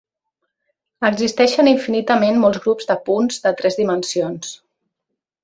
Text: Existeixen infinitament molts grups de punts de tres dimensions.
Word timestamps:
Existeixen 1.09 1.69
infinitament 1.73 2.41
molts 2.45 2.63
grups 2.65 2.89
de 2.93 2.97
punts 3.11 3.39
de 3.45 3.53
tres 3.61 3.79
dimensions. 3.83 4.57